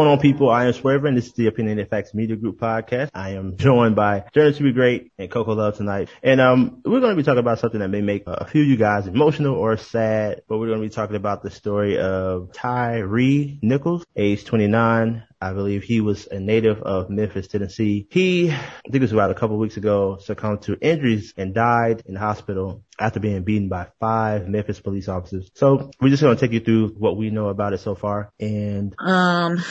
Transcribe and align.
Going 0.00 0.12
on, 0.12 0.18
people? 0.18 0.48
I 0.48 0.64
am 0.64 0.72
Swavor, 0.72 1.08
and 1.08 1.14
this 1.14 1.26
is 1.26 1.34
the 1.34 1.46
Opinionated 1.48 1.90
Facts 1.90 2.14
Media 2.14 2.34
Group 2.34 2.58
podcast. 2.58 3.10
I 3.12 3.32
am 3.32 3.58
joined 3.58 3.96
by 3.96 4.24
Journey 4.32 4.54
to 4.54 4.62
be 4.62 4.72
Great 4.72 5.12
and 5.18 5.30
Coco 5.30 5.52
Love 5.52 5.76
tonight. 5.76 6.08
And 6.22 6.40
um, 6.40 6.80
we're 6.86 7.00
going 7.00 7.14
to 7.14 7.16
be 7.16 7.22
talking 7.22 7.40
about 7.40 7.58
something 7.58 7.80
that 7.80 7.88
may 7.88 8.00
make 8.00 8.22
a 8.26 8.46
few 8.46 8.62
of 8.62 8.68
you 8.68 8.78
guys 8.78 9.06
emotional 9.06 9.54
or 9.54 9.76
sad, 9.76 10.40
but 10.48 10.56
we're 10.56 10.68
going 10.68 10.80
to 10.80 10.88
be 10.88 10.94
talking 10.94 11.16
about 11.16 11.42
the 11.42 11.50
story 11.50 11.98
of 11.98 12.50
Tyre 12.54 13.06
Nichols, 13.60 14.06
age 14.16 14.42
29, 14.46 15.22
I 15.42 15.54
believe 15.54 15.82
he 15.82 16.02
was 16.02 16.26
a 16.26 16.38
native 16.38 16.82
of 16.82 17.08
Memphis, 17.08 17.48
Tennessee. 17.48 18.06
He, 18.10 18.50
I 18.50 18.56
think 18.84 18.96
it 18.96 19.00
was 19.00 19.12
about 19.12 19.30
a 19.30 19.34
couple 19.34 19.58
weeks 19.58 19.78
ago, 19.78 20.18
succumbed 20.20 20.62
to 20.62 20.76
injuries 20.78 21.32
and 21.36 21.54
died 21.54 22.02
in 22.04 22.14
hospital 22.14 22.84
after 22.98 23.20
being 23.20 23.42
beaten 23.42 23.70
by 23.70 23.86
five 24.00 24.48
Memphis 24.48 24.80
police 24.80 25.08
officers. 25.08 25.50
So 25.54 25.90
we're 26.00 26.10
just 26.10 26.22
going 26.22 26.36
to 26.36 26.40
take 26.40 26.52
you 26.52 26.60
through 26.60 26.88
what 26.98 27.16
we 27.16 27.30
know 27.30 27.48
about 27.48 27.72
it 27.72 27.80
so 27.80 27.94
far. 27.94 28.30
And, 28.38 28.94
um, 28.98 29.64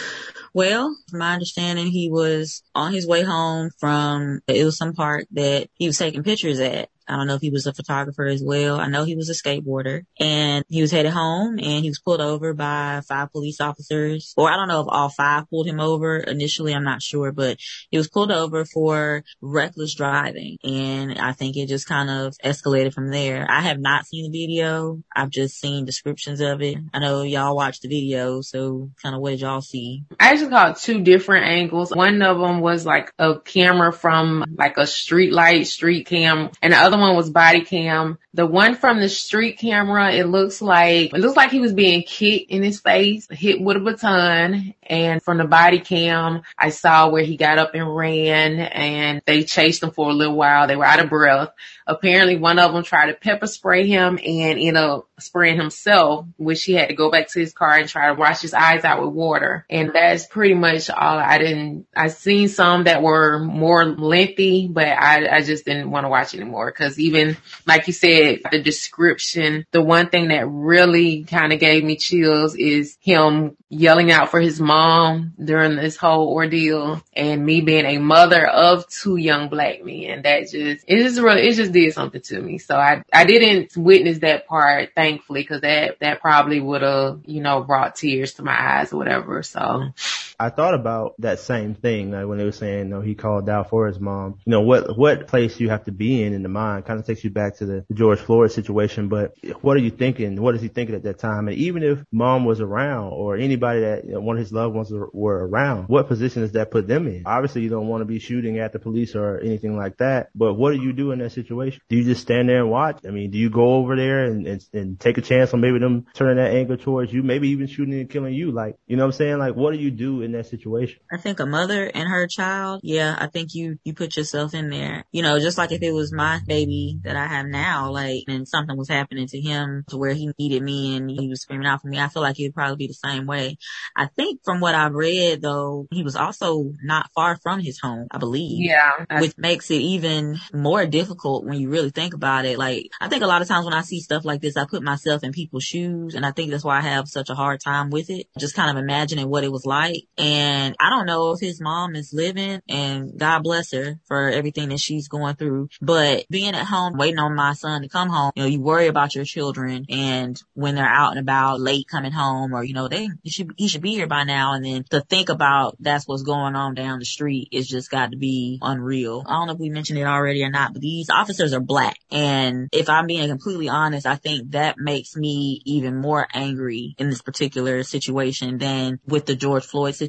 well, 0.53 0.95
from 1.09 1.19
my 1.19 1.33
understanding, 1.33 1.87
he 1.87 2.09
was 2.09 2.63
on 2.73 2.91
his 2.91 3.05
way 3.05 3.21
home 3.21 3.69
from, 3.79 4.41
it 4.47 4.65
was 4.65 4.77
some 4.77 4.93
park 4.93 5.27
that 5.31 5.69
he 5.75 5.85
was 5.85 5.97
taking 5.99 6.23
pictures 6.23 6.59
at. 6.59 6.89
I 7.09 7.15
don't 7.15 7.27
know 7.27 7.35
if 7.35 7.41
he 7.41 7.49
was 7.49 7.65
a 7.65 7.73
photographer 7.73 8.25
as 8.25 8.43
well. 8.43 8.79
I 8.79 8.87
know 8.87 9.03
he 9.03 9.15
was 9.15 9.29
a 9.29 9.33
skateboarder 9.33 10.03
and 10.19 10.63
he 10.69 10.81
was 10.81 10.91
headed 10.91 11.11
home 11.11 11.57
and 11.57 11.83
he 11.83 11.89
was 11.89 11.99
pulled 11.99 12.21
over 12.21 12.53
by 12.53 13.01
five 13.07 13.31
police 13.31 13.59
officers. 13.59 14.33
Or 14.37 14.49
I 14.49 14.55
don't 14.55 14.67
know 14.67 14.81
if 14.81 14.87
all 14.89 15.09
five 15.09 15.49
pulled 15.49 15.67
him 15.67 15.79
over 15.79 16.17
initially. 16.17 16.73
I'm 16.73 16.83
not 16.83 17.01
sure, 17.01 17.31
but 17.31 17.57
he 17.89 17.97
was 17.97 18.09
pulled 18.09 18.31
over 18.31 18.63
for 18.63 19.23
reckless 19.41 19.95
driving. 19.95 20.57
And 20.63 21.17
I 21.17 21.33
think 21.33 21.57
it 21.57 21.67
just 21.67 21.87
kind 21.87 22.09
of 22.09 22.35
escalated 22.45 22.93
from 22.93 23.09
there. 23.09 23.47
I 23.49 23.61
have 23.61 23.79
not 23.79 24.05
seen 24.05 24.31
the 24.31 24.45
video. 24.45 25.01
I've 25.15 25.31
just 25.31 25.59
seen 25.59 25.85
descriptions 25.85 26.41
of 26.41 26.61
it. 26.61 26.77
I 26.93 26.99
know 26.99 27.23
y'all 27.23 27.55
watched 27.55 27.81
the 27.81 27.89
video. 27.89 28.41
So 28.41 28.91
kind 29.01 29.15
of 29.15 29.21
what 29.21 29.31
did 29.31 29.41
y'all 29.41 29.61
see? 29.61 30.03
I 30.19 30.31
actually 30.31 30.49
caught 30.49 30.77
two 30.77 31.01
different 31.01 31.45
angles. 31.47 31.91
One 31.95 32.21
of 32.21 32.39
them 32.39 32.61
was 32.61 32.85
like 32.85 33.11
a 33.17 33.39
camera 33.39 33.91
from 33.91 34.45
like 34.57 34.77
a 34.77 34.85
street 34.85 35.33
light, 35.33 35.67
street 35.67 36.05
cam, 36.05 36.51
and 36.61 36.73
the 36.73 36.77
other 36.77 36.98
one 36.99 37.15
was 37.15 37.29
body 37.29 37.61
cam. 37.61 38.17
The 38.33 38.45
one 38.45 38.75
from 38.75 38.99
the 38.99 39.09
street 39.09 39.57
camera, 39.57 40.11
it 40.11 40.25
looks 40.25 40.61
like, 40.61 41.13
it 41.13 41.19
looks 41.19 41.35
like 41.35 41.51
he 41.51 41.59
was 41.59 41.73
being 41.73 42.03
kicked 42.03 42.51
in 42.51 42.63
his 42.63 42.79
face, 42.79 43.27
hit 43.29 43.61
with 43.61 43.77
a 43.77 43.79
baton. 43.79 44.73
And 44.83 45.21
from 45.21 45.37
the 45.37 45.45
body 45.45 45.79
cam, 45.79 46.41
I 46.57 46.69
saw 46.69 47.09
where 47.09 47.23
he 47.23 47.37
got 47.37 47.57
up 47.57 47.75
and 47.75 47.95
ran 47.95 48.59
and 48.59 49.21
they 49.25 49.43
chased 49.43 49.83
him 49.83 49.91
for 49.91 50.09
a 50.09 50.13
little 50.13 50.35
while. 50.35 50.67
They 50.67 50.75
were 50.75 50.85
out 50.85 50.99
of 50.99 51.09
breath. 51.09 51.49
Apparently 51.89 52.37
one 52.37 52.59
of 52.59 52.71
them 52.71 52.83
tried 52.83 53.07
to 53.07 53.15
pepper 53.15 53.47
spray 53.47 53.87
him 53.87 54.19
and 54.23 54.59
ended 54.59 54.75
up 54.75 55.09
spraying 55.17 55.57
himself, 55.57 56.27
which 56.37 56.63
he 56.63 56.73
had 56.73 56.89
to 56.89 56.95
go 56.95 57.09
back 57.09 57.29
to 57.29 57.39
his 57.39 57.51
car 57.51 57.77
and 57.77 57.89
try 57.89 58.07
to 58.07 58.13
wash 58.13 58.41
his 58.41 58.53
eyes 58.53 58.83
out 58.83 59.01
with 59.01 59.11
water. 59.11 59.65
And 59.71 59.91
that's 59.91 60.27
pretty 60.27 60.53
much 60.53 60.91
all 60.91 61.17
I 61.17 61.39
didn't, 61.39 61.87
I 61.95 62.09
seen 62.09 62.47
some 62.47 62.83
that 62.83 63.01
were 63.01 63.39
more 63.39 63.85
lengthy, 63.85 64.67
but 64.67 64.87
I, 64.87 65.37
I 65.37 65.41
just 65.41 65.65
didn't 65.65 65.89
want 65.89 66.05
to 66.05 66.09
watch 66.09 66.35
anymore 66.35 66.67
because 66.71 66.99
even 66.99 67.37
like 67.65 67.87
you 67.87 67.93
said, 67.93 68.41
the 68.51 68.61
description, 68.61 69.65
the 69.71 69.81
one 69.81 70.09
thing 70.09 70.27
that 70.27 70.47
really 70.47 71.23
kind 71.23 71.51
of 71.51 71.59
gave 71.59 71.83
me 71.83 71.97
chills 71.97 72.55
is 72.55 72.97
him 73.01 73.57
yelling 73.69 74.11
out 74.11 74.29
for 74.29 74.39
his 74.39 74.59
mom 74.59 75.33
during 75.43 75.75
this 75.75 75.95
whole 75.95 76.33
ordeal 76.33 77.01
and 77.13 77.45
me 77.45 77.61
being 77.61 77.85
a 77.85 77.99
mother 77.99 78.45
of 78.45 78.87
two 78.89 79.15
young 79.15 79.49
black 79.49 79.83
men. 79.83 80.23
That 80.23 80.41
just, 80.49 80.85
it 80.87 81.03
just 81.03 81.19
really, 81.19 81.47
it 81.47 81.55
just 81.55 81.71
did 81.71 81.93
something 81.93 82.21
to 82.21 82.41
me. 82.41 82.57
So 82.57 82.75
I, 82.75 83.03
I 83.13 83.25
didn't 83.25 83.77
witness 83.77 84.19
that 84.19 84.47
part, 84.47 84.91
thankfully, 84.95 85.43
cause 85.43 85.61
that, 85.61 85.99
that 85.99 86.19
probably 86.19 86.59
would 86.59 86.81
have, 86.81 87.21
you 87.25 87.41
know, 87.41 87.61
brought 87.61 87.95
tears 87.95 88.33
to 88.35 88.43
my 88.43 88.79
eyes 88.79 88.91
or 88.91 88.97
whatever. 88.97 89.43
So. 89.43 89.93
I 90.39 90.49
thought 90.49 90.73
about 90.73 91.15
that 91.19 91.39
same 91.39 91.75
thing, 91.75 92.11
like 92.11 92.25
when 92.25 92.37
they 92.37 92.45
were 92.45 92.51
saying, 92.51 92.79
you 92.79 92.85
know, 92.85 93.01
he 93.01 93.15
called 93.15 93.49
out 93.49 93.69
for 93.69 93.87
his 93.87 93.99
mom. 93.99 94.39
You 94.45 94.51
know, 94.51 94.61
what, 94.61 94.97
what 94.97 95.27
place 95.27 95.59
you 95.59 95.69
have 95.69 95.85
to 95.85 95.91
be 95.91 96.23
in 96.23 96.33
in 96.33 96.43
the 96.43 96.49
mind 96.49 96.85
kind 96.85 96.99
of 96.99 97.05
takes 97.05 97.23
you 97.23 97.29
back 97.29 97.57
to 97.57 97.65
the 97.65 97.85
George 97.93 98.19
Floyd 98.19 98.51
situation, 98.51 99.09
but 99.09 99.33
what 99.61 99.75
are 99.75 99.81
you 99.81 99.91
thinking? 99.91 100.41
What 100.41 100.55
is 100.55 100.61
he 100.61 100.69
thinking 100.69 100.95
at 100.95 101.03
that 101.03 101.19
time? 101.19 101.47
And 101.49 101.57
even 101.57 101.83
if 101.83 101.99
mom 102.11 102.45
was 102.45 102.61
around 102.61 103.11
or 103.11 103.35
anybody 103.35 103.81
that 103.81 104.05
you 104.05 104.13
know, 104.13 104.21
one 104.21 104.37
of 104.37 104.39
his 104.39 104.53
loved 104.53 104.75
ones 104.75 104.91
were 104.91 105.47
around, 105.47 105.87
what 105.87 106.07
position 106.07 106.41
does 106.41 106.53
that 106.53 106.71
put 106.71 106.87
them 106.87 107.07
in? 107.07 107.23
Obviously 107.25 107.61
you 107.61 107.69
don't 107.69 107.87
want 107.87 108.01
to 108.01 108.05
be 108.05 108.19
shooting 108.19 108.59
at 108.59 108.71
the 108.71 108.79
police 108.79 109.15
or 109.15 109.39
anything 109.39 109.77
like 109.77 109.97
that, 109.97 110.29
but 110.33 110.53
what 110.53 110.71
do 110.71 110.81
you 110.81 110.93
do 110.93 111.11
in 111.11 111.19
that 111.19 111.31
situation? 111.31 111.81
Do 111.89 111.97
you 111.97 112.03
just 112.03 112.21
stand 112.21 112.47
there 112.47 112.59
and 112.59 112.71
watch? 112.71 112.99
I 113.05 113.11
mean, 113.11 113.31
do 113.31 113.37
you 113.37 113.49
go 113.49 113.75
over 113.75 113.95
there 113.95 114.23
and, 114.23 114.47
and, 114.47 114.65
and 114.73 114.99
take 114.99 115.17
a 115.17 115.21
chance 115.21 115.53
on 115.53 115.59
maybe 115.59 115.79
them 115.79 116.05
turning 116.13 116.37
that 116.37 116.53
anger 116.53 116.77
towards 116.77 117.11
you, 117.11 117.23
maybe 117.23 117.49
even 117.49 117.67
shooting 117.67 117.99
and 117.99 118.09
killing 118.09 118.33
you? 118.33 118.51
Like, 118.51 118.77
you 118.87 118.95
know 118.95 119.03
what 119.03 119.13
I'm 119.13 119.17
saying? 119.17 119.37
Like, 119.37 119.55
what 119.55 119.73
do 119.73 119.79
you 119.79 119.91
do 119.91 120.21
in 120.21 120.28
that 120.33 120.45
situation? 120.45 120.99
I 121.11 121.17
think 121.17 121.39
a 121.39 121.45
mother 121.45 121.85
and 121.85 122.07
her 122.07 122.27
child, 122.27 122.81
yeah, 122.83 123.15
I 123.17 123.27
think 123.27 123.53
you, 123.53 123.77
you 123.83 123.93
put 123.93 124.17
yourself 124.17 124.53
in 124.53 124.69
there. 124.69 125.03
You 125.11 125.23
know, 125.23 125.39
just 125.39 125.57
like 125.57 125.71
if 125.71 125.81
it 125.81 125.91
was 125.91 126.11
my 126.11 126.39
baby 126.45 126.99
that 127.03 127.15
I 127.15 127.27
have 127.27 127.45
now, 127.45 127.91
like, 127.91 128.23
and 128.27 128.47
something 128.47 128.77
was 128.77 128.89
happening 128.89 129.27
to 129.27 129.39
him 129.39 129.83
to 129.89 129.97
where 129.97 130.13
he 130.13 130.31
needed 130.37 130.63
me 130.63 130.97
and 130.97 131.09
he 131.09 131.27
was 131.27 131.41
screaming 131.41 131.67
out 131.67 131.81
for 131.81 131.87
me, 131.87 131.99
I 131.99 132.07
feel 132.07 132.21
like 132.21 132.39
it 132.39 132.47
would 132.47 132.55
probably 132.55 132.75
be 132.75 132.87
the 132.87 132.93
same 132.93 133.25
way. 133.25 133.57
I 133.95 134.07
think 134.15 134.41
from 134.43 134.59
what 134.59 134.75
I've 134.75 134.93
read 134.93 135.41
though, 135.41 135.87
he 135.91 136.03
was 136.03 136.15
also 136.15 136.71
not 136.83 137.09
far 137.15 137.37
from 137.37 137.59
his 137.59 137.79
home, 137.79 138.07
I 138.11 138.17
believe. 138.17 138.65
Yeah. 138.65 139.19
Which 139.19 139.33
makes 139.37 139.71
it 139.71 139.81
even 139.81 140.39
more 140.53 140.85
difficult 140.85 141.45
when 141.45 141.59
you 141.59 141.69
really 141.69 141.91
think 141.91 142.13
about 142.13 142.45
it. 142.45 142.57
Like, 142.57 142.89
I 142.99 143.07
think 143.07 143.23
a 143.23 143.27
lot 143.27 143.41
of 143.41 143.47
times 143.47 143.65
when 143.65 143.73
I 143.73 143.81
see 143.81 143.99
stuff 143.99 144.25
like 144.25 144.41
this, 144.41 144.57
I 144.57 144.65
put 144.65 144.83
myself 144.83 145.23
in 145.23 145.31
people's 145.31 145.63
shoes 145.63 146.15
and 146.15 146.25
I 146.25 146.31
think 146.31 146.51
that's 146.51 146.63
why 146.63 146.77
I 146.77 146.81
have 146.81 147.07
such 147.07 147.29
a 147.29 147.35
hard 147.35 147.59
time 147.61 147.89
with 147.89 148.09
it. 148.09 148.27
Just 148.37 148.55
kind 148.55 148.69
of 148.69 148.81
imagining 148.81 149.29
what 149.29 149.43
it 149.43 149.51
was 149.51 149.65
like. 149.65 150.03
And 150.19 150.75
I 150.79 150.89
don't 150.89 151.05
know 151.05 151.31
if 151.31 151.39
his 151.39 151.61
mom 151.61 151.95
is 151.95 152.13
living 152.13 152.61
and 152.67 153.17
God 153.17 153.43
bless 153.43 153.71
her 153.71 153.99
for 154.05 154.29
everything 154.29 154.69
that 154.69 154.79
she's 154.79 155.07
going 155.07 155.35
through, 155.35 155.69
but 155.81 156.25
being 156.29 156.55
at 156.55 156.65
home 156.65 156.97
waiting 156.97 157.19
on 157.19 157.35
my 157.35 157.53
son 157.53 157.83
to 157.83 157.87
come 157.89 158.09
home, 158.09 158.31
you 158.35 158.43
know, 158.43 158.49
you 158.49 158.59
worry 158.59 158.87
about 158.87 159.15
your 159.15 159.23
children 159.23 159.85
and 159.89 160.41
when 160.53 160.75
they're 160.75 160.85
out 160.85 161.11
and 161.11 161.19
about 161.19 161.61
late 161.61 161.87
coming 161.87 162.11
home 162.11 162.53
or, 162.53 162.63
you 162.63 162.73
know, 162.73 162.89
they, 162.89 163.07
he 163.23 163.29
should, 163.29 163.51
he 163.57 163.69
should 163.69 163.81
be 163.81 163.93
here 163.93 164.07
by 164.07 164.25
now. 164.25 164.53
And 164.53 164.65
then 164.65 164.83
to 164.89 164.99
think 165.01 165.29
about 165.29 165.77
that's 165.79 166.05
what's 166.05 166.23
going 166.23 166.55
on 166.55 166.75
down 166.75 166.99
the 166.99 167.05
street, 167.05 167.47
it's 167.51 167.67
just 167.67 167.89
got 167.89 168.11
to 168.11 168.17
be 168.17 168.59
unreal. 168.61 169.23
I 169.25 169.33
don't 169.33 169.47
know 169.47 169.53
if 169.53 169.59
we 169.59 169.69
mentioned 169.69 169.99
it 169.99 170.05
already 170.05 170.43
or 170.43 170.49
not, 170.49 170.73
but 170.73 170.81
these 170.81 171.09
officers 171.09 171.53
are 171.53 171.61
black. 171.61 171.97
And 172.11 172.67
if 172.73 172.89
I'm 172.89 173.07
being 173.07 173.29
completely 173.29 173.69
honest, 173.69 174.05
I 174.05 174.15
think 174.15 174.51
that 174.51 174.77
makes 174.77 175.15
me 175.15 175.61
even 175.65 175.95
more 175.95 176.27
angry 176.33 176.95
in 176.97 177.09
this 177.09 177.21
particular 177.21 177.83
situation 177.83 178.57
than 178.57 178.99
with 179.07 179.25
the 179.25 179.35
George 179.35 179.65
Floyd 179.65 179.95
situation. 179.95 180.08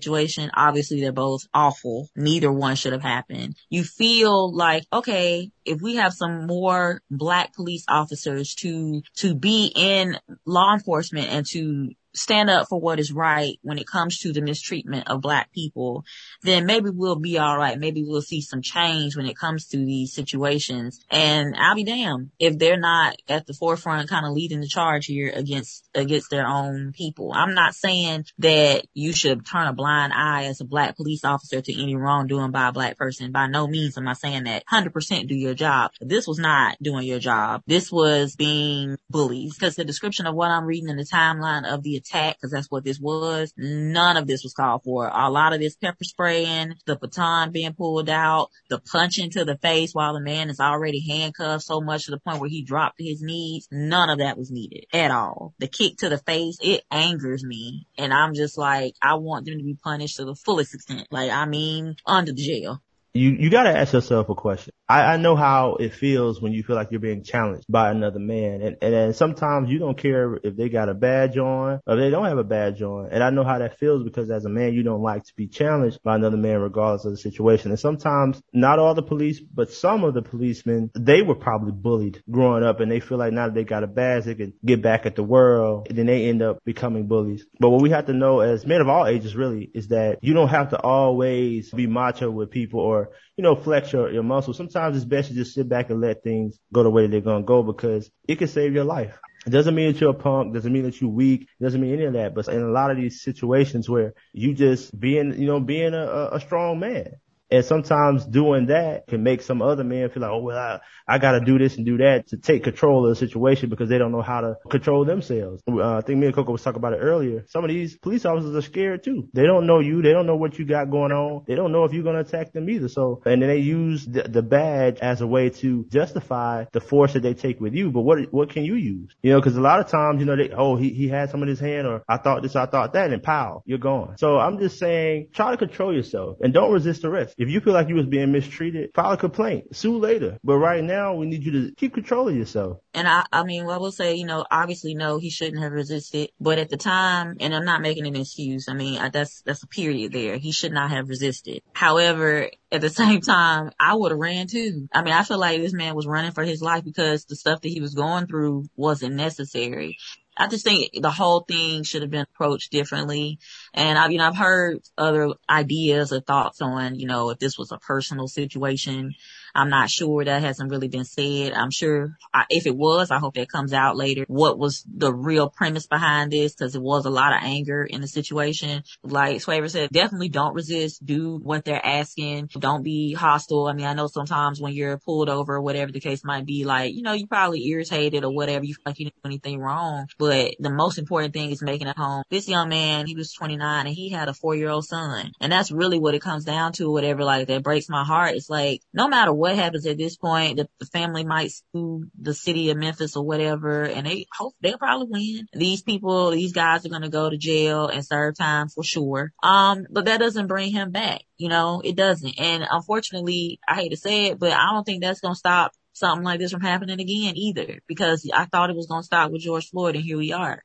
Obviously 0.54 1.00
they're 1.00 1.12
both 1.12 1.42
awful. 1.52 2.08
Neither 2.16 2.52
one 2.52 2.76
should 2.76 2.92
have 2.92 3.02
happened. 3.02 3.56
You 3.68 3.84
feel 3.84 4.54
like, 4.54 4.84
okay, 4.92 5.50
if 5.64 5.80
we 5.80 5.96
have 5.96 6.12
some 6.12 6.46
more 6.46 7.00
black 7.10 7.54
police 7.54 7.84
officers 7.88 8.54
to, 8.60 9.02
to 9.16 9.34
be 9.34 9.72
in 9.74 10.18
law 10.46 10.72
enforcement 10.72 11.28
and 11.28 11.46
to 11.52 11.90
stand 12.14 12.50
up 12.50 12.68
for 12.68 12.80
what 12.80 12.98
is 12.98 13.12
right 13.12 13.58
when 13.62 13.78
it 13.78 13.86
comes 13.86 14.18
to 14.18 14.32
the 14.32 14.40
mistreatment 14.40 15.08
of 15.08 15.20
black 15.20 15.52
people, 15.52 16.04
then 16.42 16.66
maybe 16.66 16.90
we'll 16.90 17.16
be 17.16 17.38
all 17.38 17.56
right. 17.56 17.78
Maybe 17.78 18.02
we'll 18.02 18.22
see 18.22 18.40
some 18.40 18.62
change 18.62 19.16
when 19.16 19.26
it 19.26 19.36
comes 19.36 19.66
to 19.68 19.76
these 19.76 20.12
situations. 20.12 21.04
And 21.10 21.54
I'll 21.56 21.74
be 21.74 21.84
damned 21.84 22.30
if 22.38 22.58
they're 22.58 22.78
not 22.78 23.16
at 23.28 23.46
the 23.46 23.54
forefront 23.54 24.08
kind 24.08 24.26
of 24.26 24.32
leading 24.32 24.60
the 24.60 24.68
charge 24.68 25.06
here 25.06 25.32
against, 25.34 25.88
against 25.94 26.30
their 26.30 26.46
own 26.46 26.92
people. 26.92 27.32
I'm 27.34 27.54
not 27.54 27.74
saying 27.74 28.26
that 28.38 28.86
you 28.94 29.12
should 29.12 29.46
turn 29.46 29.68
a 29.68 29.72
blind 29.72 30.12
eye 30.12 30.44
as 30.44 30.60
a 30.60 30.64
black 30.64 30.96
police 30.96 31.24
officer 31.24 31.60
to 31.60 31.82
any 31.82 31.96
wrongdoing 31.96 32.50
by 32.50 32.68
a 32.68 32.72
black 32.72 32.96
person. 32.96 33.32
By 33.32 33.46
no 33.46 33.66
means 33.66 33.96
am 33.96 34.08
I 34.08 34.14
saying 34.14 34.44
that 34.44 34.64
100% 34.72 35.28
do 35.28 35.34
your 35.34 35.54
job. 35.54 35.92
This 36.00 36.26
was 36.26 36.38
not 36.38 36.76
doing 36.82 37.06
your 37.06 37.18
job. 37.18 37.62
This 37.66 37.90
was 37.92 38.36
being 38.36 38.96
bullies 39.08 39.54
because 39.54 39.76
the 39.76 39.84
description 39.84 40.26
of 40.26 40.34
what 40.34 40.50
I'm 40.50 40.64
reading 40.64 40.88
in 40.88 40.96
the 40.96 41.04
timeline 41.04 41.70
of 41.70 41.82
the 41.82 41.99
attack, 42.00 42.36
because 42.36 42.50
that's 42.50 42.70
what 42.70 42.84
this 42.84 42.98
was. 42.98 43.52
None 43.56 44.16
of 44.16 44.26
this 44.26 44.42
was 44.42 44.54
called 44.54 44.82
for. 44.84 45.08
A 45.08 45.30
lot 45.30 45.52
of 45.52 45.60
this 45.60 45.76
pepper 45.76 46.04
spraying, 46.04 46.74
the 46.86 46.96
baton 46.96 47.52
being 47.52 47.74
pulled 47.74 48.08
out, 48.08 48.50
the 48.68 48.78
punching 48.78 49.30
to 49.30 49.44
the 49.44 49.56
face 49.58 49.92
while 49.92 50.14
the 50.14 50.20
man 50.20 50.50
is 50.50 50.60
already 50.60 51.06
handcuffed 51.06 51.64
so 51.64 51.80
much 51.80 52.04
to 52.04 52.10
the 52.10 52.20
point 52.20 52.40
where 52.40 52.50
he 52.50 52.62
dropped 52.62 52.98
to 52.98 53.04
his 53.04 53.22
knees. 53.22 53.68
None 53.70 54.10
of 54.10 54.18
that 54.18 54.38
was 54.38 54.50
needed 54.50 54.86
at 54.92 55.10
all. 55.10 55.54
The 55.58 55.68
kick 55.68 55.98
to 55.98 56.08
the 56.08 56.18
face, 56.18 56.58
it 56.62 56.82
angers 56.90 57.44
me. 57.44 57.86
And 57.96 58.12
I'm 58.12 58.34
just 58.34 58.58
like, 58.58 58.94
I 59.02 59.14
want 59.14 59.46
them 59.46 59.58
to 59.58 59.64
be 59.64 59.76
punished 59.82 60.16
to 60.16 60.24
the 60.24 60.34
fullest 60.34 60.74
extent. 60.74 61.08
Like, 61.10 61.30
I 61.30 61.46
mean, 61.46 61.96
under 62.06 62.32
the 62.32 62.42
jail 62.42 62.82
you 63.12 63.30
you 63.30 63.50
got 63.50 63.64
to 63.64 63.76
ask 63.76 63.92
yourself 63.92 64.28
a 64.28 64.34
question. 64.34 64.72
I, 64.90 65.14
I 65.14 65.16
know 65.18 65.36
how 65.36 65.76
it 65.76 65.94
feels 65.94 66.42
when 66.42 66.52
you 66.52 66.64
feel 66.64 66.74
like 66.74 66.88
you're 66.90 66.98
being 66.98 67.22
challenged 67.22 67.64
by 67.68 67.92
another 67.92 68.18
man. 68.18 68.60
And, 68.60 68.76
and, 68.82 69.14
sometimes 69.14 69.70
you 69.70 69.78
don't 69.78 69.96
care 69.96 70.34
if 70.42 70.56
they 70.56 70.68
got 70.68 70.88
a 70.88 70.94
badge 70.94 71.38
on 71.38 71.80
or 71.86 71.96
they 71.96 72.10
don't 72.10 72.24
have 72.24 72.38
a 72.38 72.44
badge 72.44 72.82
on. 72.82 73.10
And 73.12 73.22
I 73.22 73.30
know 73.30 73.44
how 73.44 73.60
that 73.60 73.78
feels 73.78 74.02
because 74.02 74.28
as 74.32 74.44
a 74.44 74.48
man, 74.48 74.74
you 74.74 74.82
don't 74.82 75.02
like 75.02 75.22
to 75.24 75.32
be 75.36 75.46
challenged 75.46 76.02
by 76.02 76.16
another 76.16 76.36
man 76.36 76.58
regardless 76.58 77.04
of 77.04 77.12
the 77.12 77.18
situation. 77.18 77.70
And 77.70 77.78
sometimes 77.78 78.42
not 78.52 78.80
all 78.80 78.94
the 78.94 79.02
police, 79.02 79.38
but 79.38 79.70
some 79.70 80.02
of 80.02 80.12
the 80.12 80.22
policemen, 80.22 80.90
they 80.96 81.22
were 81.22 81.36
probably 81.36 81.72
bullied 81.72 82.20
growing 82.28 82.64
up 82.64 82.80
and 82.80 82.90
they 82.90 82.98
feel 82.98 83.18
like 83.18 83.32
now 83.32 83.46
that 83.46 83.54
they 83.54 83.64
got 83.64 83.84
a 83.84 83.86
badge, 83.88 84.24
they 84.24 84.34
can 84.34 84.54
get 84.64 84.82
back 84.82 85.06
at 85.06 85.14
the 85.14 85.22
world. 85.22 85.86
And 85.88 85.98
then 85.98 86.06
they 86.06 86.28
end 86.28 86.42
up 86.42 86.64
becoming 86.64 87.06
bullies. 87.06 87.46
But 87.60 87.70
what 87.70 87.80
we 87.80 87.90
have 87.90 88.06
to 88.06 88.12
know 88.12 88.40
as 88.40 88.66
men 88.66 88.80
of 88.80 88.88
all 88.88 89.06
ages 89.06 89.36
really 89.36 89.70
is 89.72 89.88
that 89.88 90.18
you 90.20 90.34
don't 90.34 90.48
have 90.48 90.70
to 90.70 90.80
always 90.80 91.70
be 91.70 91.86
macho 91.86 92.28
with 92.28 92.50
people 92.50 92.80
or, 92.80 93.10
you 93.36 93.44
know, 93.44 93.54
flex 93.54 93.92
your, 93.92 94.10
your 94.10 94.24
muscles. 94.24 94.56
Sometimes 94.56 94.79
it's 94.88 95.04
best 95.04 95.28
to 95.28 95.34
just 95.34 95.54
sit 95.54 95.68
back 95.68 95.90
and 95.90 96.00
let 96.00 96.22
things 96.22 96.58
go 96.72 96.82
the 96.82 96.90
way 96.90 97.06
they're 97.06 97.20
going 97.20 97.42
to 97.42 97.46
go 97.46 97.62
because 97.62 98.10
it 98.26 98.36
can 98.36 98.48
save 98.48 98.74
your 98.74 98.84
life. 98.84 99.18
It 99.46 99.50
doesn't 99.50 99.74
mean 99.74 99.92
that 99.92 100.00
you're 100.00 100.10
a 100.10 100.14
punk. 100.14 100.52
Doesn't 100.52 100.72
mean 100.72 100.82
that 100.82 101.00
you're 101.00 101.10
weak. 101.10 101.48
Doesn't 101.60 101.80
mean 101.80 101.94
any 101.94 102.04
of 102.04 102.12
that. 102.12 102.34
But 102.34 102.48
in 102.48 102.62
a 102.62 102.70
lot 102.70 102.90
of 102.90 102.96
these 102.98 103.22
situations 103.22 103.88
where 103.88 104.14
you 104.32 104.54
just 104.54 104.98
being, 104.98 105.40
you 105.40 105.46
know, 105.46 105.60
being 105.60 105.94
a, 105.94 106.30
a 106.32 106.40
strong 106.40 106.78
man, 106.78 107.14
and 107.50 107.64
sometimes 107.64 108.24
doing 108.24 108.66
that 108.66 109.06
can 109.08 109.22
make 109.22 109.42
some 109.42 109.60
other 109.60 109.82
men 109.82 110.08
feel 110.10 110.22
like, 110.22 110.30
oh, 110.30 110.38
well, 110.38 110.56
I, 110.56 110.80
I 111.06 111.18
got 111.18 111.32
to 111.32 111.40
do 111.40 111.58
this 111.58 111.76
and 111.76 111.84
do 111.84 111.98
that 111.98 112.28
to 112.28 112.36
take 112.36 112.62
control 112.62 113.04
of 113.04 113.10
the 113.10 113.16
situation 113.16 113.68
because 113.68 113.88
they 113.88 113.98
don't 113.98 114.12
know 114.12 114.22
how 114.22 114.40
to 114.40 114.56
control 114.70 115.04
themselves. 115.04 115.62
Uh, 115.68 115.96
I 115.96 116.00
think 116.02 116.20
me 116.20 116.26
and 116.26 116.34
Coco 116.34 116.52
was 116.52 116.62
talking 116.62 116.78
about 116.78 116.92
it 116.92 116.98
earlier. 116.98 117.44
Some 117.48 117.64
of 117.64 117.70
these 117.70 117.96
police 117.96 118.24
officers 118.24 118.54
are 118.54 118.62
scared 118.62 119.02
too. 119.02 119.28
They 119.32 119.42
don't 119.42 119.66
know 119.66 119.80
you. 119.80 120.00
They 120.02 120.12
don't 120.12 120.26
know 120.26 120.36
what 120.36 120.58
you 120.58 120.64
got 120.64 120.90
going 120.90 121.10
on. 121.10 121.44
They 121.46 121.56
don't 121.56 121.72
know 121.72 121.84
if 121.84 121.92
you're 121.92 122.04
going 122.04 122.14
to 122.14 122.20
attack 122.20 122.52
them 122.52 122.70
either. 122.70 122.88
So, 122.88 123.22
and 123.26 123.42
then 123.42 123.48
they 123.48 123.58
use 123.58 124.06
the, 124.06 124.22
the 124.22 124.42
badge 124.42 124.98
as 125.00 125.20
a 125.20 125.26
way 125.26 125.50
to 125.50 125.84
justify 125.88 126.66
the 126.72 126.80
force 126.80 127.14
that 127.14 127.22
they 127.22 127.34
take 127.34 127.60
with 127.60 127.74
you. 127.74 127.90
But 127.90 128.02
what, 128.02 128.32
what 128.32 128.50
can 128.50 128.64
you 128.64 128.74
use? 128.74 129.14
You 129.22 129.32
know, 129.32 129.42
cause 129.42 129.56
a 129.56 129.60
lot 129.60 129.80
of 129.80 129.88
times, 129.88 130.20
you 130.20 130.26
know, 130.26 130.36
they, 130.36 130.50
oh, 130.50 130.76
he, 130.76 130.90
he 130.90 131.08
had 131.08 131.30
some 131.30 131.42
in 131.42 131.48
his 131.48 131.60
hand 131.60 131.88
or 131.88 132.04
I 132.08 132.18
thought 132.18 132.42
this, 132.42 132.54
I 132.54 132.66
thought 132.66 132.92
that 132.92 133.12
and 133.12 133.22
pow, 133.22 133.62
you're 133.66 133.78
gone. 133.78 134.16
So 134.18 134.38
I'm 134.38 134.58
just 134.58 134.78
saying, 134.78 135.28
try 135.32 135.50
to 135.50 135.56
control 135.56 135.92
yourself 135.92 136.38
and 136.40 136.54
don't 136.54 136.72
resist 136.72 137.04
arrest. 137.04 137.34
If 137.40 137.48
you 137.48 137.60
feel 137.60 137.72
like 137.72 137.88
you 137.88 137.94
was 137.94 138.04
being 138.04 138.32
mistreated, 138.32 138.90
file 138.94 139.12
a 139.12 139.16
complaint, 139.16 139.74
sue 139.74 139.96
later. 139.96 140.38
But 140.44 140.58
right 140.58 140.84
now, 140.84 141.14
we 141.14 141.24
need 141.24 141.42
you 141.42 141.52
to 141.52 141.74
keep 141.74 141.94
control 141.94 142.28
of 142.28 142.36
yourself. 142.36 142.80
And 142.92 143.08
I, 143.08 143.24
I 143.32 143.44
mean, 143.44 143.64
I 143.64 143.78
will 143.78 143.92
say, 143.92 144.16
you 144.16 144.26
know, 144.26 144.44
obviously, 144.50 144.94
no, 144.94 145.16
he 145.16 145.30
shouldn't 145.30 145.62
have 145.62 145.72
resisted. 145.72 146.32
But 146.38 146.58
at 146.58 146.68
the 146.68 146.76
time, 146.76 147.38
and 147.40 147.54
I'm 147.54 147.64
not 147.64 147.80
making 147.80 148.06
an 148.06 148.14
excuse. 148.14 148.68
I 148.68 148.74
mean, 148.74 149.00
I, 149.00 149.08
that's 149.08 149.40
that's 149.40 149.62
a 149.62 149.66
period 149.68 150.12
there. 150.12 150.36
He 150.36 150.52
should 150.52 150.72
not 150.72 150.90
have 150.90 151.08
resisted. 151.08 151.62
However, 151.72 152.50
at 152.70 152.82
the 152.82 152.90
same 153.00 153.22
time, 153.22 153.70
I 153.80 153.94
would 153.94 154.12
have 154.12 154.20
ran 154.20 154.46
too. 154.46 154.86
I 154.92 155.02
mean, 155.02 155.14
I 155.14 155.22
feel 155.22 155.38
like 155.38 155.62
this 155.62 155.72
man 155.72 155.94
was 155.94 156.06
running 156.06 156.32
for 156.32 156.44
his 156.44 156.60
life 156.60 156.84
because 156.84 157.24
the 157.24 157.36
stuff 157.36 157.62
that 157.62 157.70
he 157.70 157.80
was 157.80 157.94
going 157.94 158.26
through 158.26 158.66
wasn't 158.76 159.14
necessary. 159.14 159.96
I 160.40 160.48
just 160.48 160.64
think 160.64 160.90
the 161.00 161.10
whole 161.10 161.40
thing 161.40 161.82
should 161.82 162.02
have 162.02 162.10
been 162.10 162.26
approached 162.34 162.72
differently. 162.72 163.38
And 163.74 163.98
I've, 163.98 164.10
you 164.10 164.18
know, 164.18 164.26
I've 164.26 164.36
heard 164.36 164.78
other 164.96 165.34
ideas 165.48 166.12
or 166.12 166.20
thoughts 166.20 166.62
on, 166.62 166.94
you 166.98 167.06
know, 167.06 167.30
if 167.30 167.38
this 167.38 167.58
was 167.58 167.72
a 167.72 167.78
personal 167.78 168.26
situation, 168.26 169.14
I'm 169.54 169.70
not 169.70 169.90
sure 169.90 170.24
that 170.24 170.42
hasn't 170.42 170.70
really 170.70 170.88
been 170.88 171.04
said. 171.04 171.52
I'm 171.52 171.70
sure 171.70 172.16
I, 172.32 172.44
if 172.50 172.66
it 172.66 172.76
was, 172.76 173.10
I 173.10 173.18
hope 173.18 173.34
that 173.34 173.50
comes 173.50 173.72
out 173.72 173.96
later. 173.96 174.24
What 174.28 174.58
was 174.58 174.84
the 174.86 175.12
real 175.12 175.48
premise 175.48 175.86
behind 175.86 176.32
this? 176.32 176.54
Cause 176.54 176.74
it 176.74 176.82
was 176.82 177.06
a 177.06 177.10
lot 177.10 177.32
of 177.32 177.42
anger 177.42 177.82
in 177.82 178.00
the 178.00 178.08
situation. 178.08 178.82
Like 179.02 179.38
Swavor 179.38 179.70
said, 179.70 179.90
definitely 179.90 180.28
don't 180.28 180.54
resist. 180.54 181.04
Do 181.04 181.38
what 181.42 181.64
they're 181.64 181.84
asking. 181.84 182.50
Don't 182.58 182.82
be 182.82 183.14
hostile. 183.14 183.66
I 183.66 183.72
mean, 183.72 183.86
I 183.86 183.94
know 183.94 184.06
sometimes 184.06 184.60
when 184.60 184.72
you're 184.72 184.98
pulled 184.98 185.28
over 185.28 185.56
or 185.56 185.62
whatever 185.62 185.92
the 185.92 186.00
case 186.00 186.24
might 186.24 186.46
be, 186.46 186.64
like, 186.64 186.94
you 186.94 187.02
know, 187.02 187.12
you're 187.12 187.26
probably 187.26 187.66
irritated 187.66 188.24
or 188.24 188.32
whatever. 188.32 188.64
You 188.64 188.74
like 188.84 188.98
you 188.98 189.06
didn't 189.06 189.22
do 189.22 189.28
anything 189.28 189.58
wrong. 189.58 190.06
But 190.18 190.54
the 190.58 190.70
most 190.70 190.98
important 190.98 191.34
thing 191.34 191.50
is 191.50 191.62
making 191.62 191.88
it 191.88 191.96
home. 191.96 192.22
This 192.30 192.48
young 192.48 192.68
man, 192.68 193.06
he 193.06 193.14
was 193.14 193.32
29 193.32 193.86
and 193.86 193.94
he 193.94 194.10
had 194.10 194.28
a 194.28 194.34
four 194.34 194.54
year 194.54 194.70
old 194.70 194.84
son. 194.84 195.32
And 195.40 195.52
that's 195.52 195.70
really 195.70 195.98
what 195.98 196.14
it 196.14 196.22
comes 196.22 196.44
down 196.44 196.72
to, 196.74 196.90
whatever, 196.90 197.24
like 197.24 197.48
that 197.48 197.62
breaks 197.62 197.88
my 197.88 198.04
heart. 198.04 198.34
It's 198.34 198.50
like, 198.50 198.82
no 198.92 199.08
matter 199.08 199.32
what 199.40 199.56
happens 199.56 199.86
at 199.86 199.96
this 199.98 200.16
point, 200.16 200.58
the, 200.58 200.68
the 200.78 200.86
family 200.86 201.24
might 201.24 201.50
sue 201.50 202.04
the 202.20 202.34
city 202.34 202.70
of 202.70 202.76
Memphis 202.76 203.16
or 203.16 203.24
whatever, 203.24 203.82
and 203.82 204.06
they 204.06 204.26
hope 204.32 204.54
they'll 204.60 204.78
probably 204.78 205.08
win. 205.08 205.48
These 205.52 205.82
people, 205.82 206.30
these 206.30 206.52
guys 206.52 206.84
are 206.84 206.90
going 206.90 207.02
to 207.02 207.08
go 207.08 207.30
to 207.30 207.36
jail 207.36 207.88
and 207.88 208.06
serve 208.06 208.36
time 208.36 208.68
for 208.68 208.84
sure. 208.84 209.32
Um, 209.42 209.86
but 209.90 210.04
that 210.04 210.20
doesn't 210.20 210.46
bring 210.46 210.70
him 210.70 210.90
back. 210.90 211.22
You 211.38 211.48
know, 211.48 211.80
it 211.82 211.96
doesn't. 211.96 212.38
And 212.38 212.66
unfortunately, 212.70 213.58
I 213.66 213.74
hate 213.74 213.88
to 213.88 213.96
say 213.96 214.26
it, 214.26 214.38
but 214.38 214.52
I 214.52 214.72
don't 214.72 214.84
think 214.84 215.02
that's 215.02 215.20
going 215.20 215.34
to 215.34 215.38
stop 215.38 215.72
something 215.92 216.24
like 216.24 216.38
this 216.38 216.52
from 216.52 216.60
happening 216.60 217.00
again 217.00 217.36
either, 217.36 217.80
because 217.86 218.30
I 218.32 218.44
thought 218.44 218.70
it 218.70 218.76
was 218.76 218.86
going 218.86 219.02
to 219.02 219.06
stop 219.06 219.32
with 219.32 219.42
George 219.42 219.68
Floyd 219.70 219.96
and 219.96 220.04
here 220.04 220.18
we 220.18 220.32
are. 220.32 220.62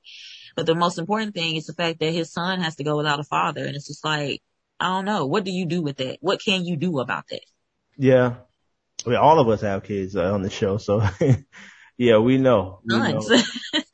But 0.56 0.66
the 0.66 0.76
most 0.76 1.00
important 1.00 1.34
thing 1.34 1.56
is 1.56 1.66
the 1.66 1.74
fact 1.74 2.00
that 2.00 2.14
his 2.14 2.32
son 2.32 2.62
has 2.62 2.76
to 2.76 2.84
go 2.84 2.98
without 2.98 3.20
a 3.20 3.24
father. 3.24 3.66
And 3.66 3.76
it's 3.76 3.88
just 3.88 4.06
like, 4.06 4.42
I 4.80 4.88
don't 4.90 5.06
know. 5.06 5.26
What 5.26 5.46
do 5.46 5.52
you 5.52 5.66
do 5.66 5.82
with 5.82 5.98
that? 5.98 6.18
What 6.22 6.42
can 6.44 6.66
you 6.66 6.76
do 6.78 7.00
about 7.00 7.26
that? 7.30 7.46
Yeah. 7.98 8.36
I 9.06 9.10
mean, 9.10 9.20
all 9.20 9.40
of 9.40 9.48
us 9.50 9.62
have 9.62 9.84
kids 9.84 10.16
uh, 10.16 10.34
on 10.34 10.42
the 10.42 10.50
show, 10.50 10.78
so 10.78 11.08
yeah, 11.98 12.18
we 12.18 12.38
know. 12.38 12.80
We 12.86 12.96
sons. 12.96 13.30
know. 13.30 13.42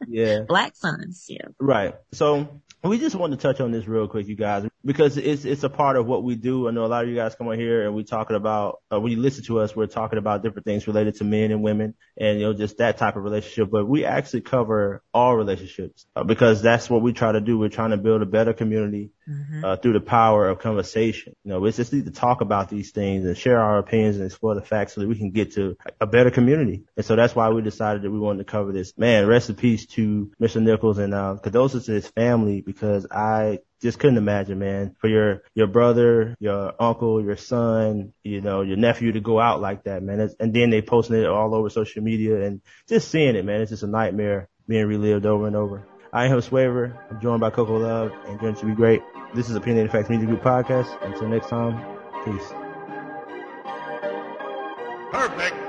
Yeah. 0.07 0.39
Black 0.47 0.75
sons. 0.75 1.25
Yeah. 1.27 1.47
Right. 1.59 1.95
So 2.13 2.61
we 2.83 2.97
just 2.97 3.15
want 3.15 3.33
to 3.33 3.37
touch 3.37 3.61
on 3.61 3.71
this 3.71 3.87
real 3.87 4.07
quick, 4.07 4.27
you 4.27 4.35
guys, 4.35 4.67
because 4.83 5.17
it's 5.17 5.45
it's 5.45 5.63
a 5.63 5.69
part 5.69 5.95
of 5.95 6.07
what 6.07 6.23
we 6.23 6.35
do. 6.35 6.67
I 6.67 6.71
know 6.71 6.85
a 6.85 6.87
lot 6.87 7.03
of 7.03 7.09
you 7.09 7.15
guys 7.15 7.35
come 7.35 7.47
on 7.47 7.57
here 7.57 7.85
and 7.85 7.95
we 7.95 8.03
talking 8.03 8.35
about 8.35 8.81
uh, 8.91 8.99
when 8.99 9.11
you 9.11 9.19
listen 9.19 9.43
to 9.45 9.59
us, 9.59 9.75
we're 9.75 9.87
talking 9.87 10.17
about 10.17 10.43
different 10.43 10.65
things 10.65 10.87
related 10.87 11.15
to 11.17 11.23
men 11.23 11.51
and 11.51 11.61
women, 11.61 11.95
and 12.17 12.39
you 12.39 12.45
know 12.45 12.53
just 12.53 12.77
that 12.77 12.97
type 12.97 13.15
of 13.15 13.23
relationship. 13.23 13.69
But 13.71 13.87
we 13.87 14.05
actually 14.05 14.41
cover 14.41 15.03
all 15.13 15.35
relationships 15.35 16.05
uh, 16.15 16.23
because 16.23 16.61
that's 16.61 16.89
what 16.89 17.01
we 17.01 17.13
try 17.13 17.31
to 17.31 17.41
do. 17.41 17.57
We're 17.57 17.69
trying 17.69 17.91
to 17.91 17.97
build 17.97 18.21
a 18.21 18.25
better 18.25 18.53
community 18.53 19.11
mm-hmm. 19.29 19.63
uh, 19.63 19.75
through 19.77 19.93
the 19.93 20.01
power 20.01 20.49
of 20.49 20.59
conversation. 20.59 21.35
You 21.43 21.51
know, 21.51 21.59
we 21.59 21.71
just 21.71 21.93
need 21.93 22.05
to 22.05 22.11
talk 22.11 22.41
about 22.41 22.69
these 22.69 22.91
things 22.91 23.25
and 23.25 23.37
share 23.37 23.59
our 23.59 23.77
opinions 23.77 24.17
and 24.17 24.25
explore 24.25 24.55
the 24.55 24.61
facts 24.61 24.93
so 24.93 25.01
that 25.01 25.07
we 25.07 25.15
can 25.15 25.31
get 25.31 25.53
to 25.53 25.77
a 25.99 26.07
better 26.07 26.31
community. 26.31 26.83
And 26.97 27.05
so 27.05 27.15
that's 27.15 27.35
why 27.35 27.49
we 27.49 27.61
decided 27.61 28.01
that 28.03 28.11
we 28.11 28.19
wanted 28.19 28.39
to 28.39 28.51
cover 28.51 28.71
this. 28.71 28.97
Man, 28.97 29.27
rest 29.27 29.49
in 29.49 29.55
peace 29.55 29.85
to 29.87 30.31
Mr. 30.41 30.61
Nichols 30.61 30.97
and 30.97 31.13
uh, 31.13 31.37
condolences 31.41 31.85
to 31.85 31.91
his 31.93 32.07
family 32.07 32.61
because 32.61 33.05
I 33.09 33.59
just 33.81 33.99
couldn't 33.99 34.17
imagine, 34.17 34.59
man, 34.59 34.95
for 34.99 35.07
your, 35.07 35.43
your 35.55 35.67
brother, 35.67 36.35
your 36.39 36.73
uncle, 36.79 37.23
your 37.23 37.35
son, 37.35 38.13
you 38.23 38.41
know, 38.41 38.61
your 38.61 38.77
nephew 38.77 39.11
to 39.13 39.19
go 39.19 39.39
out 39.39 39.59
like 39.59 39.85
that, 39.85 40.03
man. 40.03 40.19
It's, 40.19 40.35
and 40.39 40.53
then 40.53 40.69
they 40.69 40.81
posting 40.81 41.17
it 41.17 41.25
all 41.25 41.55
over 41.55 41.69
social 41.69 42.03
media 42.03 42.43
and 42.43 42.61
just 42.87 43.09
seeing 43.09 43.35
it, 43.35 43.43
man. 43.43 43.61
It's 43.61 43.71
just 43.71 43.83
a 43.83 43.87
nightmare 43.87 44.49
being 44.67 44.85
relived 44.85 45.25
over 45.25 45.47
and 45.47 45.55
over. 45.55 45.87
I 46.13 46.25
am 46.25 46.39
Swavor. 46.39 46.97
I'm 47.09 47.21
joined 47.21 47.41
by 47.41 47.49
Coco 47.49 47.77
Love 47.77 48.11
and 48.27 48.39
Journey 48.39 48.59
to 48.59 48.65
be 48.65 48.73
Great. 48.73 49.01
This 49.33 49.49
is 49.49 49.55
Opinionated 49.55 49.91
Facts 49.91 50.09
Media 50.09 50.27
Group 50.27 50.43
podcast. 50.43 51.01
Until 51.03 51.29
next 51.29 51.47
time, 51.47 51.79
peace. 52.25 52.53
Perfect. 55.11 55.60